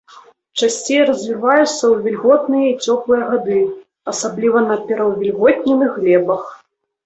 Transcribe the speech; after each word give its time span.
Часцей 0.59 1.01
развіваецца 1.09 1.73
ў 1.73 1.95
вільготныя 2.07 2.65
і 2.69 2.79
цёплыя 2.85 3.23
гады, 3.31 3.61
асабліва 4.15 4.67
на 4.73 4.81
пераўвільготненых 4.91 5.91
глебах. 6.03 6.43